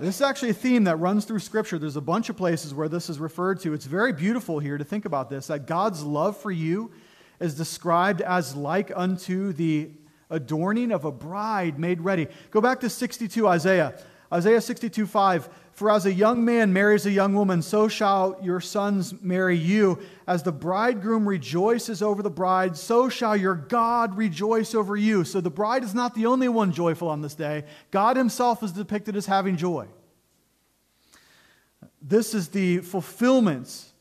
[0.00, 1.78] This is actually a theme that runs through Scripture.
[1.78, 3.74] There's a bunch of places where this is referred to.
[3.74, 6.90] It's very beautiful here to think about this that God's love for you
[7.38, 9.90] is described as like unto the
[10.30, 12.26] adorning of a bride made ready.
[12.50, 13.94] Go back to 62 Isaiah.
[14.34, 18.60] Isaiah 62 5 For as a young man marries a young woman, so shall your
[18.60, 20.00] sons marry you.
[20.26, 25.22] As the bridegroom rejoices over the bride, so shall your God rejoice over you.
[25.22, 27.64] So the bride is not the only one joyful on this day.
[27.92, 29.86] God himself is depicted as having joy.
[32.02, 33.92] This is the fulfillment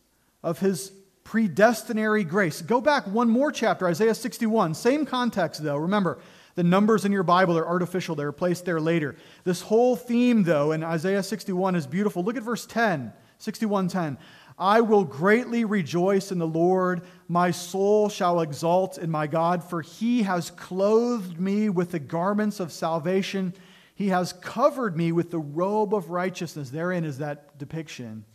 [0.42, 0.92] of his
[1.24, 2.62] predestinary grace.
[2.62, 4.74] Go back one more chapter, Isaiah 61.
[4.74, 5.78] Same context, though.
[5.78, 6.20] Remember,
[6.56, 9.16] the numbers in your Bible are artificial, they are placed there later.
[9.44, 12.24] This whole theme, though, in Isaiah 61 is beautiful.
[12.24, 14.18] Look at verse 10, 61:10.
[14.58, 17.02] I will greatly rejoice in the Lord.
[17.28, 22.60] My soul shall exult in my God, for he has clothed me with the garments
[22.60, 23.54] of salvation.
[23.96, 26.70] He has covered me with the robe of righteousness.
[26.70, 28.26] Therein is that depiction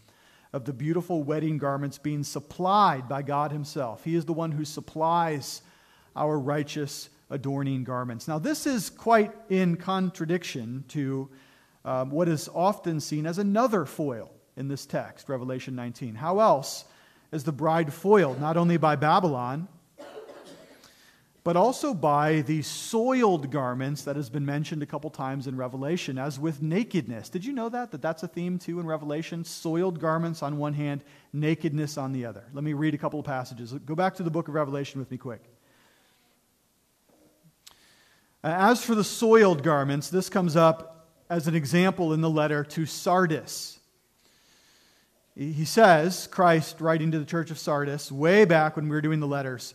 [0.52, 4.02] of the beautiful wedding garments being supplied by God Himself.
[4.02, 5.62] He is the one who supplies
[6.16, 8.28] our righteous adorning garments.
[8.28, 11.28] Now, this is quite in contradiction to
[11.84, 16.14] um, what is often seen as another foil in this text, Revelation 19.
[16.14, 16.84] How else
[17.32, 18.40] is the bride foiled?
[18.40, 19.68] Not only by Babylon,
[21.44, 26.18] but also by the soiled garments that has been mentioned a couple times in Revelation,
[26.18, 27.30] as with nakedness.
[27.30, 27.90] Did you know that?
[27.90, 29.44] That that's a theme too in Revelation?
[29.44, 32.44] Soiled garments on one hand, nakedness on the other.
[32.52, 33.72] Let me read a couple of passages.
[33.72, 35.42] Go back to the book of Revelation with me quick.
[38.48, 42.86] As for the soiled garments, this comes up as an example in the letter to
[42.86, 43.78] Sardis.
[45.34, 49.20] He says, Christ writing to the church of Sardis, way back when we were doing
[49.20, 49.74] the letters,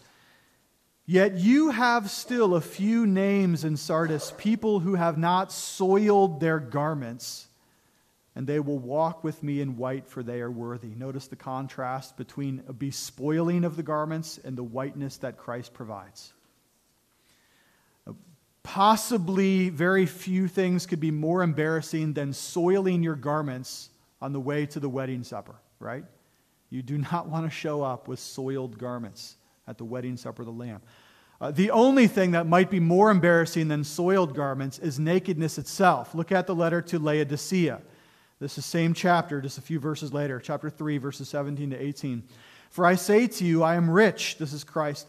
[1.05, 6.59] Yet you have still a few names in Sardis, people who have not soiled their
[6.59, 7.47] garments,
[8.35, 10.95] and they will walk with me in white, for they are worthy.
[10.95, 16.31] Notice the contrast between a bespoiling of the garments and the whiteness that Christ provides.
[18.63, 23.89] Possibly, very few things could be more embarrassing than soiling your garments
[24.21, 26.05] on the way to the wedding supper, right?
[26.69, 29.35] You do not want to show up with soiled garments.
[29.65, 30.81] at the wedding supper of the Lamb.
[31.39, 36.13] Uh, the only thing that might be more embarrassing than soiled garments is nakedness itself.
[36.13, 37.81] Look at the letter to Laodicea.
[38.39, 42.23] This is same chapter, just a few verses later, chapter 3, verses 17 to 18.
[42.69, 44.37] For I say to you, I am rich.
[44.37, 45.07] This is Christ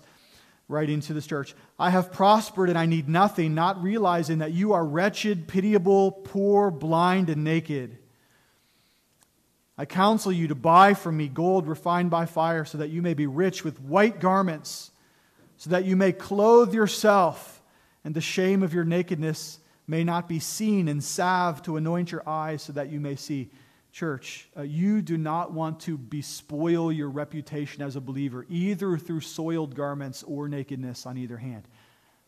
[0.69, 1.55] writing to this church.
[1.79, 6.71] I have prospered and I need nothing, not realizing that you are wretched, pitiable, poor,
[6.71, 7.99] blind, and naked.
[9.77, 13.15] I counsel you to buy from me gold refined by fire, so that you may
[13.15, 14.93] be rich with white garments,
[15.57, 17.61] so that you may clothe yourself,
[18.05, 22.27] and the shame of your nakedness may not be seen, and salve to anoint your
[22.27, 23.51] eyes, so that you may see.
[23.95, 29.21] Church, uh, you do not want to bespoil your reputation as a believer, either through
[29.21, 31.69] soiled garments or nakedness on either hand.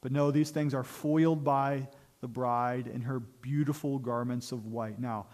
[0.01, 1.89] But no, these things are foiled by
[2.21, 5.01] the bride in her beautiful garments of white.
[5.01, 5.27] Now,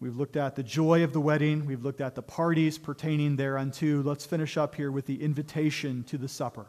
[0.00, 4.02] we've looked at the joy of the wedding, we've looked at the parties pertaining thereunto.
[4.02, 6.66] Let's finish up here with the invitation to the supper.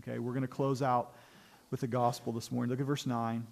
[0.00, 1.14] Okay, we're going to close out
[1.70, 2.68] with the gospel this morning.
[2.68, 3.46] Look at verse 9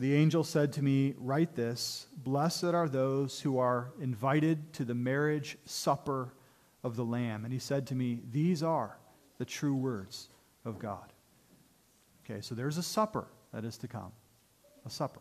[0.00, 4.94] the angel said to me, Write this Blessed are those who are invited to the
[4.94, 6.32] marriage supper
[6.82, 7.44] of the Lamb.
[7.44, 8.96] And he said to me, These are
[9.38, 10.28] the true words
[10.64, 11.12] of God.
[12.24, 14.12] Okay, so there's a supper that is to come.
[14.86, 15.20] A supper.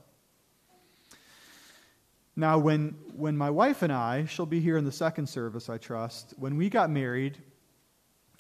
[2.36, 5.78] Now, when, when my wife and I, she'll be here in the second service, I
[5.78, 7.38] trust, when we got married,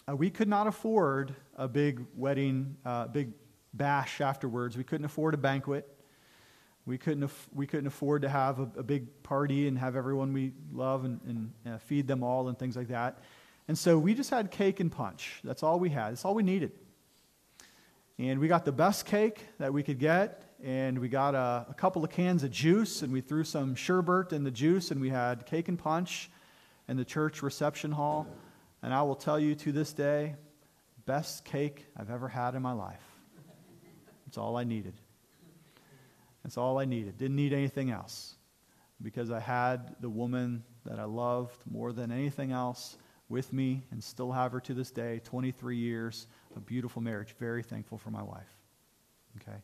[0.07, 3.33] uh, we could not afford a big wedding, uh, big
[3.73, 4.77] bash afterwards.
[4.77, 5.98] We couldn't afford a banquet.
[6.89, 10.33] We couldn't, af- we couldn't afford to have a, a, big party and have everyone
[10.33, 13.19] we love and, and uh, feed them all and things like that.
[13.67, 15.39] And so we just had cake and punch.
[15.43, 16.13] That's all we had.
[16.13, 16.71] That's all we needed.
[18.17, 21.75] And we got the best cake that we could get, and we got a, a
[21.77, 25.09] couple of cans of juice, and we threw some sherbet in the juice, and we
[25.09, 26.31] had cake and punch
[26.87, 28.25] in the church reception hall.
[28.81, 30.37] And I will tell you to this day,
[31.05, 33.05] best cake I've ever had in my life.
[34.25, 34.95] It's all I needed.
[36.43, 37.17] That's all I needed.
[37.17, 38.35] Didn't need anything else
[39.01, 42.97] because I had the woman that I loved more than anything else
[43.29, 47.35] with me and still have her to this day 23 years, a beautiful marriage.
[47.39, 48.57] Very thankful for my wife.
[49.41, 49.57] Okay?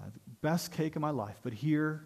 [0.00, 0.06] Uh,
[0.40, 1.40] best cake of my life.
[1.42, 2.04] But here,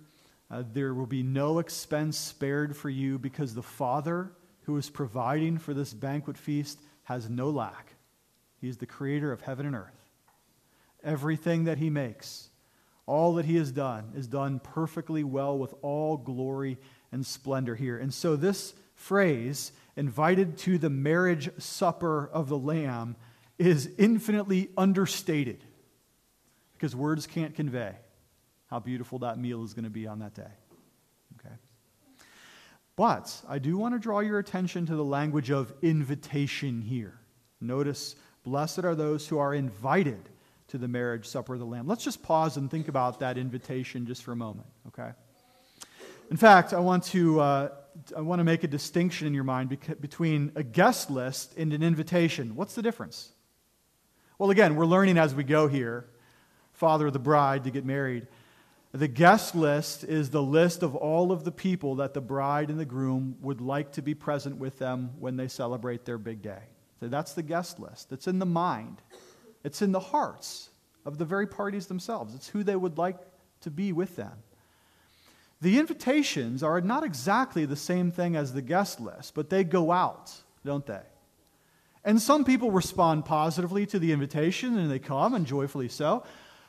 [0.51, 4.33] uh, there will be no expense spared for you because the Father
[4.63, 7.95] who is providing for this banquet feast has no lack.
[8.61, 10.11] He is the creator of heaven and earth.
[11.03, 12.51] Everything that he makes
[13.09, 16.79] all that he has done is done perfectly well with all glory
[17.11, 17.99] and splendor here.
[17.99, 23.17] And so, this phrase, invited to the marriage supper of the Lamb,
[23.59, 25.65] is infinitely understated
[26.75, 27.95] because words can't convey
[28.67, 30.53] how beautiful that meal is going to be on that day.
[31.41, 31.55] Okay?
[32.95, 37.19] But I do want to draw your attention to the language of invitation here.
[37.61, 40.29] Notice, blessed are those who are invited
[40.69, 41.87] to the marriage supper of the Lamb.
[41.87, 45.11] Let's just pause and think about that invitation just for a moment, okay?
[46.31, 47.69] In fact, I want to, uh,
[48.17, 51.83] I want to make a distinction in your mind between a guest list and an
[51.83, 52.55] invitation.
[52.55, 53.33] What's the difference?
[54.39, 56.07] Well, again, we're learning as we go here.
[56.75, 58.29] Father of the bride to get married.
[58.93, 62.79] The guest list is the list of all of the people that the bride and
[62.79, 66.63] the groom would like to be present with them when they celebrate their big day.
[67.01, 68.13] So that's the guest list.
[68.13, 69.03] It's in the mind.
[69.65, 70.71] It's in the hearts
[71.05, 72.35] of the very parties themselves.
[72.35, 73.19] It's who they would like
[73.63, 74.33] to be with them.
[75.61, 79.91] The invitations are not exactly the same thing as the guest list, but they go
[79.91, 80.33] out,
[80.65, 81.03] don't they?
[82.05, 86.25] And some people respond positively to the invitation and they come, and joyfully so.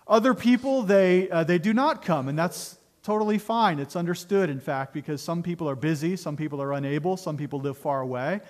[0.08, 3.78] Other people, they, uh, they do not come, and that's totally fine.
[3.78, 7.60] It's understood, in fact, because some people are busy, some people are unable, some people
[7.60, 8.42] live far away.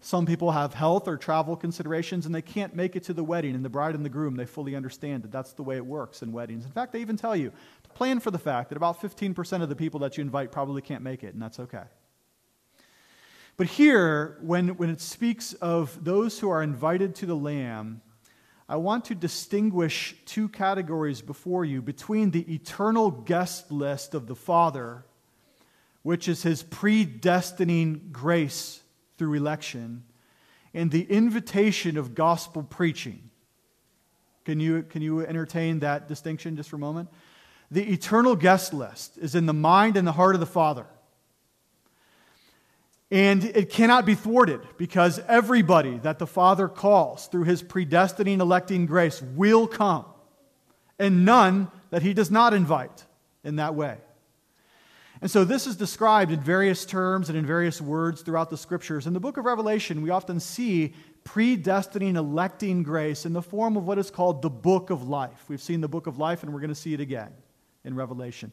[0.00, 3.54] Some people have health or travel considerations and they can't make it to the wedding.
[3.54, 6.22] And the bride and the groom, they fully understand that that's the way it works
[6.22, 6.64] in weddings.
[6.64, 7.50] In fact, they even tell you
[7.82, 10.82] to plan for the fact that about 15% of the people that you invite probably
[10.82, 11.84] can't make it, and that's okay.
[13.56, 18.02] But here, when, when it speaks of those who are invited to the Lamb,
[18.68, 24.34] I want to distinguish two categories before you between the eternal guest list of the
[24.34, 25.06] Father,
[26.02, 28.82] which is his predestining grace
[29.18, 30.04] through election
[30.74, 33.30] and the invitation of gospel preaching.
[34.44, 37.08] Can you, can you entertain that distinction just for a moment?
[37.70, 40.86] The eternal guest list is in the mind and the heart of the Father.
[43.10, 48.86] And it cannot be thwarted because everybody that the Father calls through his predestining, electing
[48.86, 50.04] grace will come,
[50.98, 53.04] and none that he does not invite
[53.44, 53.98] in that way.
[55.20, 59.06] And so this is described in various terms and in various words throughout the scriptures.
[59.06, 60.94] In the book of Revelation, we often see
[61.24, 65.44] predestining, electing grace in the form of what is called the book of life.
[65.48, 67.30] We've seen the book of life, and we're going to see it again
[67.84, 68.52] in Revelation.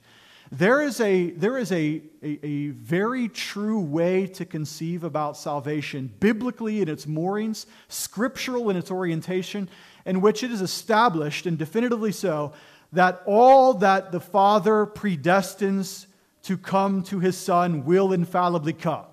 [0.52, 6.14] There is, a, there is a, a, a, very true way to conceive about salvation,
[6.20, 9.70] biblically in its moorings, scriptural in its orientation,
[10.06, 12.54] in which it is established, and definitively so,
[12.92, 16.06] that all that the Father predestines
[16.44, 19.06] to come to his Son will infallibly come.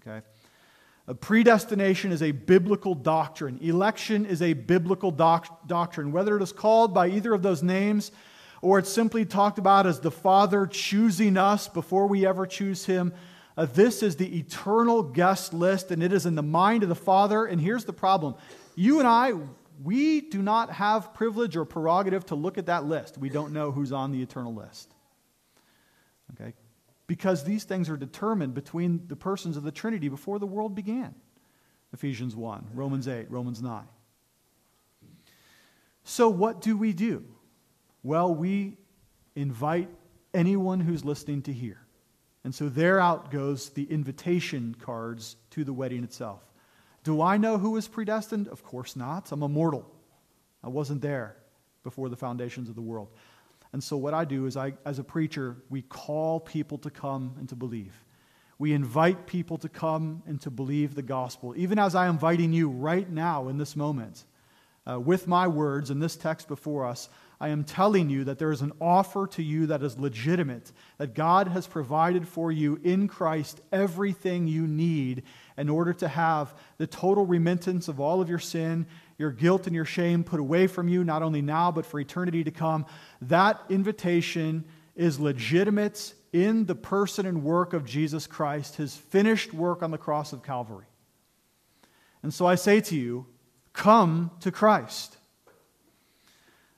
[0.00, 0.24] Okay?
[1.08, 3.58] A predestination is a biblical doctrine.
[3.62, 6.12] Election is a biblical doc- doctrine.
[6.12, 8.12] Whether it is called by either of those names
[8.60, 13.12] or it's simply talked about as the Father choosing us before we ever choose Him,
[13.56, 16.94] uh, this is the eternal guest list and it is in the mind of the
[16.94, 17.46] Father.
[17.46, 18.34] And here's the problem
[18.76, 19.32] you and I,
[19.82, 23.16] we do not have privilege or prerogative to look at that list.
[23.16, 24.94] We don't know who's on the eternal list.
[26.32, 26.54] Okay?
[27.06, 31.14] Because these things are determined between the persons of the Trinity before the world began.
[31.92, 33.84] Ephesians 1, Romans 8, Romans 9.
[36.04, 37.24] So, what do we do?
[38.02, 38.76] Well, we
[39.36, 39.88] invite
[40.34, 41.78] anyone who's listening to hear.
[42.44, 46.40] And so there out goes the invitation cards to the wedding itself.
[47.04, 48.48] Do I know who is predestined?
[48.48, 49.30] Of course not.
[49.32, 49.90] I'm a mortal.
[50.62, 51.36] I wasn't there
[51.82, 53.08] before the foundations of the world.
[53.72, 57.34] And so, what I do is, I, as a preacher, we call people to come
[57.38, 58.04] and to believe.
[58.58, 62.52] We invite people to come and to believe the gospel, even as I am inviting
[62.52, 64.24] you right now in this moment.
[64.90, 67.10] Uh, with my words in this text before us,
[67.40, 71.14] I am telling you that there is an offer to you that is legitimate, that
[71.14, 75.22] God has provided for you in Christ everything you need
[75.56, 78.86] in order to have the total remittance of all of your sin
[79.18, 82.44] your guilt and your shame put away from you, not only now, but for eternity
[82.44, 82.86] to come.
[83.20, 84.64] That invitation
[84.94, 89.98] is legitimate in the person and work of Jesus Christ, his finished work on the
[89.98, 90.86] cross of Calvary.
[92.22, 93.26] And so I say to you,
[93.72, 95.16] come to Christ.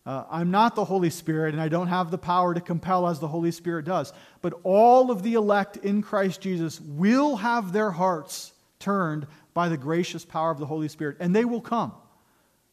[0.07, 3.21] Uh, I'm not the Holy Spirit, and I don't have the power to compel as
[3.21, 4.13] the Holy Spirit does.
[4.41, 9.77] But all of the elect in Christ Jesus will have their hearts turned by the
[9.77, 11.93] gracious power of the Holy Spirit, and they will come.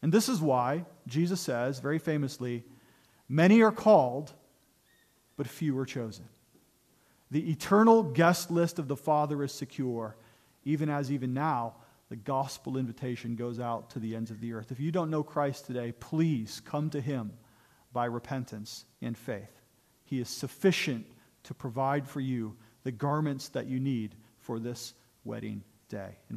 [0.02, 2.64] And this is why Jesus says, very famously,
[3.28, 4.32] Many are called,
[5.36, 6.24] but few are chosen.
[7.30, 10.16] The eternal guest list of the Father is secure,
[10.64, 11.74] even as even now
[12.08, 14.72] the gospel invitation goes out to the ends of the earth.
[14.72, 17.32] If you don't know Christ today, please come to him
[17.92, 19.60] by repentance and faith.
[20.04, 21.06] He is sufficient
[21.44, 24.94] to provide for you the garments that you need for this
[25.24, 26.16] wedding day.
[26.30, 26.36] And